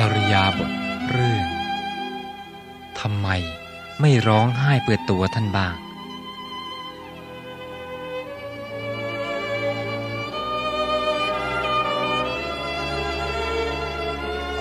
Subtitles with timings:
[0.00, 0.72] จริยาบท
[1.10, 1.46] เรื่อง
[3.00, 3.28] ทำไม
[4.00, 5.74] ไม่ร้องไห้เปิดตัวท่านบ้าง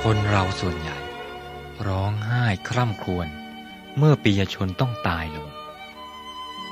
[0.02, 0.98] คนเราส่วนใหญ่
[1.88, 3.28] ร้องไห้คร่ำครวญ
[3.98, 5.50] เมื่อปียชนต้องตายลง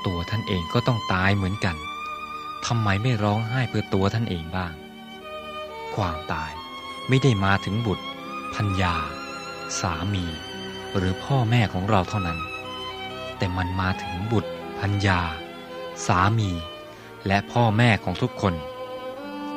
[0.06, 1.76] ตัวท่านเองก็ต้องตายเหมือนกัน
[2.66, 4.72] ทำไมไม่ร้องไห้เพื่อตัวท่านเองบ้าง
[5.96, 6.50] ความตาย
[7.08, 8.04] ไม่ได้มาถึงบุตร
[8.54, 8.94] พัญญา
[9.80, 10.24] สามี
[10.96, 12.38] หรือพ่อแม่ของเราเท่านั้น
[13.36, 15.20] แต่มันมาถึงบุตรพัญญา
[16.06, 16.50] สามี
[17.26, 18.54] และพ่อแม่ของทุกคน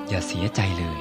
[0.07, 0.99] อย่าเสียใจเลย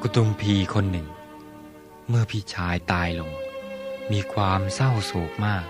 [0.00, 1.06] กุตุมพีคนหนึ่ง
[2.08, 3.30] เมื่อพี่ชายตายลง
[4.12, 5.64] มีความเศร้าโศกมาก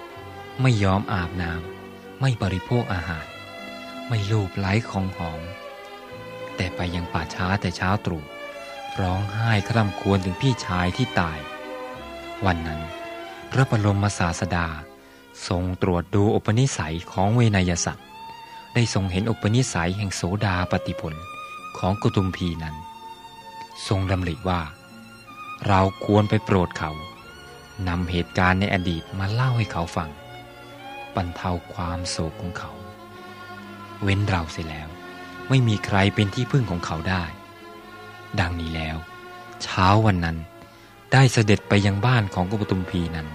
[0.60, 3.26] ไม่ยอมอาบน้ำไม่บริโภคอาหาร
[4.08, 5.40] ไม่ลูบไล้ของหอม
[6.56, 8.24] แต่ไปยังป่าช้าแต่เช้าตรู่
[9.00, 11.38] ร้องไห้คร่ำครวญถึงพี่ชายที่ตาย
[12.46, 12.80] วันนั้น
[13.50, 14.66] พระบรมศาสดา
[15.48, 18.06] ทรงตรวจดูอุปนิสัยของเวนยสัตว์
[18.74, 21.14] ได้ทรงเห็นอุปนิสัยแห่งโสดาปฏิผล
[21.78, 22.76] ของกุตุมพีนั้น
[23.88, 24.60] ทรงดำริว่า
[25.66, 26.90] เราควรไปโปรดเขา
[27.88, 30.10] นำเหตุการณ์ในอดีตมาเล่าให้เขาฟัง
[31.16, 32.72] บรรเทาความโศกของเขา
[34.02, 34.88] เว้นเราเสียแล้ว
[35.48, 37.24] ไม่มีใครเป็นที่พึ่งของเขาได้
[38.40, 38.96] ดังนี้แล้ว
[39.62, 40.38] เช้าวันนั้น
[41.12, 43.28] ได้เสด็จไปยังบ้านของกุปตุมพีนั้น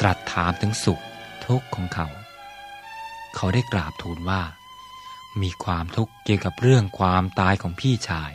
[0.00, 1.02] ตรัสถามถึงสุข
[1.46, 2.06] ทุกข์ของเขา
[3.34, 4.42] เขาได้กราบทูลว่า
[5.42, 8.32] มีความทุกข์เกี่ยวกับเรื่องความตายของพี่ชาย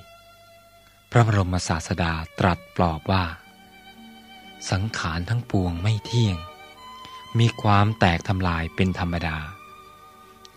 [1.12, 3.24] พระบรมศาสดาตรัสปลอบว่า
[4.72, 6.38] สังขารทั้งปวงไม่เที่ยง
[7.40, 9.38] มีความแตกทำลายเป็นธรรมดา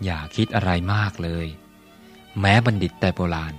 [0.05, 1.47] อย่าคิดอะไรมากเลย
[2.41, 3.55] แม้บัณฑิตแต่โบราณ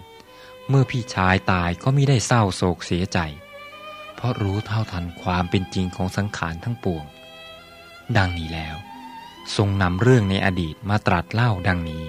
[0.69, 3.19] เมื่อพี่ชายตายก็ไม่ได้เศร้าโศกเสียใจ
[4.15, 7.05] เพราะรู้เท่าทันความเป็นจริงของสังขารทั้งปวง
[8.17, 8.75] ดังนี้แล้ว
[9.55, 12.05] ทรงนำเรื่องในอดีตมาตรัสเล่าดังนี้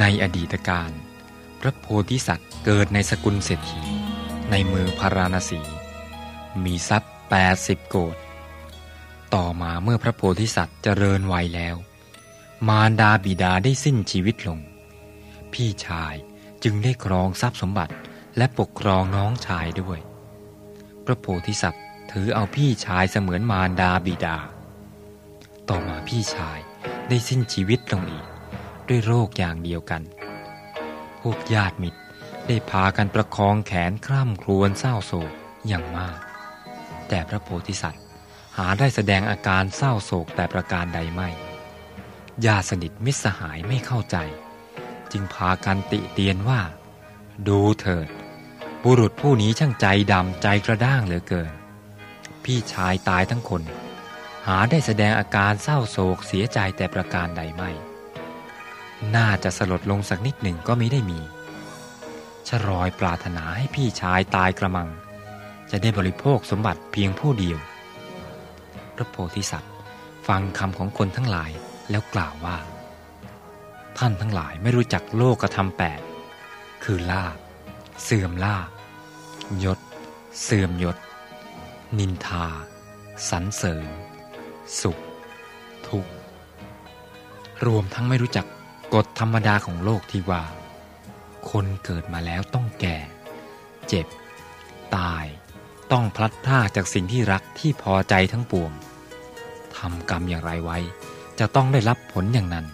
[0.00, 0.90] ในอดีตการ
[1.60, 3.82] พระโพธิสัตว์เกิดในสกุลเศรษฐี
[4.50, 5.60] ในเมืองพาราณสี
[6.64, 8.16] มีทรัพย์แปดสิบโกด
[9.34, 11.76] ต่อมาเมื่อพระโพธิสัตว์เจริญวัยแล้ว
[12.68, 14.60] มารดาบิดาได้สิ้นชีวิตลง
[15.52, 16.14] พี่ชาย
[16.64, 17.94] จึงได้ครองทรัพย์สมบัติ
[18.36, 19.98] และปกครองน้องชายด้วย
[21.04, 24.38] พระโพธิสัตว์ถือเอาพี่ชายเสมือนมารดาบิดา
[25.68, 26.58] ต่อมาพี่ชาย
[27.08, 28.26] ได้สิ้นชีวิตลงอีก
[28.88, 30.02] ด้วยโรคอย่างเดียวกัน
[31.22, 32.00] พวกญาติมิตร
[32.46, 35.32] ได้พากันประคองแขนคร่ำครวญเศร้าโศก
[35.66, 36.18] อย่างมาก
[37.08, 38.04] แต่พระโพธิสัตว์
[38.58, 41.28] หาได้แสดงอาการเศร้าโศกแต่ประการใดไม่
[42.46, 44.16] ญาติสนิทมิตรสหายไม่เข้าใจ
[45.12, 46.60] จึงพากันติเตียนว่า
[47.48, 48.08] ดูเถิด
[48.84, 51.52] บุรุษผู้นี้ช่างใจดำใจกระด้างเหลือเกิน
[52.44, 53.62] พี่ชายตายทั้งคน
[54.46, 57.70] หาได้แสดงอาการเศร้าโศกเสียใจแต่ประการใดไม่
[59.16, 61.20] น่าจะสลดลงสักนิดหนึ่งก็ไม่ได้มี
[62.48, 64.88] ชรอยปรารถนาให้พี่ชายตายกระมัง
[65.70, 67.58] จะได้บริโภคสมบัติเพียงผู้เดียว
[68.96, 69.72] พระโพธิสัตว์
[70.28, 71.50] ฟังคำของคนทั้งหลาย
[71.90, 72.56] แล้วกล่าวว่า
[73.98, 76.00] ท่านทั้งหลายไม่รู้จักโลกธรรมแปด
[76.84, 77.36] คือลาบ
[78.04, 78.68] เสื่อมลาบ
[79.64, 79.78] ยศ
[80.42, 80.96] เสื่อมยศ
[81.98, 82.46] นินทา
[83.30, 83.88] สรรเสริญ
[84.80, 84.98] สุข
[85.88, 86.12] ทุกข์
[87.66, 88.46] รวมทั้งไม่รู้จัก
[88.96, 90.44] กฎธรรมดาของโลกที่ว่า
[91.50, 92.98] คนเกิดมาแล้วต้องแก่
[93.88, 94.06] เจ็บ
[94.96, 95.24] ตาย
[95.92, 98.72] ต้องพลัดพรากจากสิ่งที่รักที่พอใจทั้งปวง
[99.76, 100.78] ทำกรรมอย่างไรไว้
[101.38, 102.66] จะต้องได้รับผลอย่างนั้น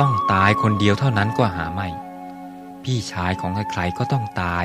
[0.00, 1.88] ต้องตายคนเดียวเท่านั้นก็หาไม่
[2.84, 4.64] พี่ชายของใครๆก็ต้องตาย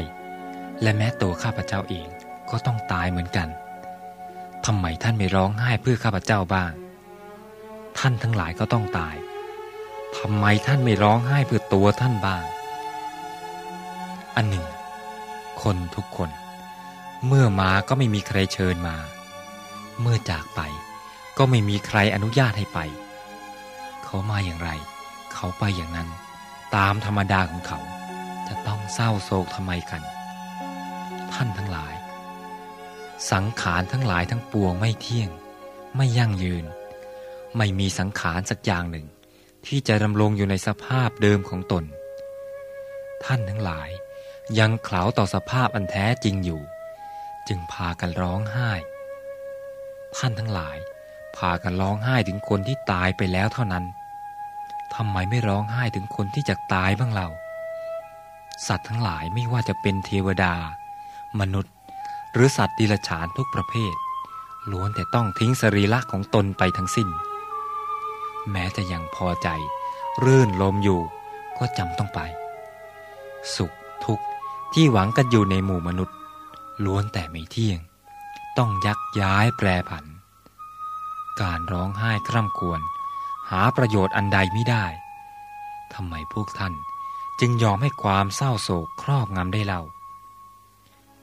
[0.81, 2.08] และแม้ตัวข้าพเจ้าเอง
[2.52, 3.48] ก็ต้องตายเหมือนกัน
[4.66, 6.72] ทำไมท่านไม่ร้องไห้เพื่อข้าพเจ้าบ้าง
[7.98, 9.16] ท่านทั้งหลายก็ต้องตาย
[10.18, 12.44] ทำไมท่านไม่ร้องไห้เพื่อตัวท่านบ้าง
[14.36, 14.66] อันหนึ่ง
[15.62, 16.30] คนทุกคน
[17.28, 18.96] เมื่อมาก็ไม่มีใครเชิญมา
[20.02, 20.62] เมื่อจากไป
[21.38, 22.80] ก็ไม่มีใครอนุญาตให้ไป
[24.04, 24.70] เขามาอย่างไร
[25.34, 26.10] เขาไปอย่างนั้น
[26.76, 27.80] ตามธรรมดาของเขา
[28.48, 30.02] จะต้องเศร้าโศกทำไมกัน
[31.34, 31.94] ท่านทั้งหลาย
[33.31, 35.30] สังขารทั้งหลายทั้งปวงไม่เที่ยง
[35.96, 36.66] ไม่ยั่งยืน
[37.58, 39.06] ไม่มีสังขารสักอย่างหนึ่ง
[39.66, 41.84] ที่จะดำรงอยู่ในสภาพเดิมของตน
[43.25, 43.90] ท่านทั้งหลาย
[44.60, 46.62] ยังเขลาต่อสภาพอันแท้จริงอยู่
[47.48, 48.72] จึงพากันร้องไห้
[50.18, 50.78] ท่านทั้งหลาย
[51.38, 53.86] พากันร้องไห้ถึงคนที่ตายไปแล้วเท่านั้น
[55.01, 57.28] ทำไมไม่ร้องไห้ถึงคนที่จะตายบ้างเรา
[58.68, 60.54] สัตว์ทั้งหลายไม่ว่าจะเป็นเทวดา
[61.40, 61.74] มนุษย์
[62.34, 63.96] หรือสัตว์ดิลฉานทุกประเภท
[64.72, 67.10] ล้วนแต่ต้องทิ้งสรีระของตนไปทั้งสิ้น
[68.51, 69.48] แม้จะยังพอใจ
[70.24, 71.01] รื่นลมอยู่
[71.57, 72.19] ก็จำต้องไป
[73.56, 73.72] สุข
[74.06, 74.25] ทุกข์
[74.74, 76.16] ที่หวังกันอยู่ในหมู่มนุษย์
[76.86, 77.80] ล้วนแต่ไม่เที่ยง
[78.57, 80.06] ต้องยักย้ายแปรผัน
[81.42, 82.81] การร้องไห้คร่ำควร
[83.51, 84.86] หาประโยชน์อันใดไม่ได้
[85.94, 86.74] ทำไมพวกท่าน
[87.40, 89.81] จึงยอมให้ความเศร้าโศกครอบงำได้เล่า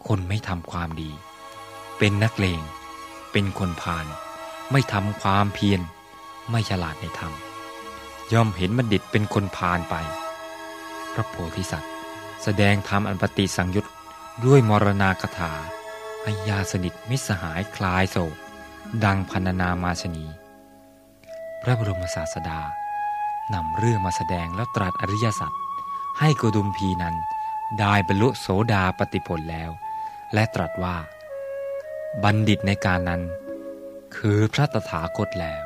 [0.06, 1.10] คนไม่ทำความดี
[1.98, 2.60] เป็นนักเลง
[3.32, 4.06] เป็นคนพาล
[4.72, 5.80] ไม่ทำความเพียร
[6.50, 7.32] ไม่ฉลาดในธรรม
[8.32, 9.94] ย่อมเห็นบัณฑิตเป็นคนพาลไป
[11.12, 11.92] พระโพธิสัตว์
[12.42, 13.86] แสดงธรรมอันปฏิสังยุต
[14.44, 15.52] ด้วยมรณาคถา
[16.22, 18.34] ให้ยาสนิทมิสหายคลายโศก
[19.04, 20.24] ดังพันนามาชนี
[21.66, 22.60] ระบรมศาสดา
[23.54, 25.52] นำเรื่องมาแสดงแล้วตรัสอริยสัจ
[26.20, 27.16] ให้โกดุมพีนั้น
[27.80, 29.70] ได้บรรลุโสดาปติผลแล้ว
[30.34, 30.96] และตรัสว่า
[32.22, 33.22] บัณฑิตในการนั้น
[34.16, 35.62] คือพระตถาคตแล้ว